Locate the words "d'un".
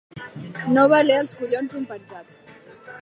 1.75-1.87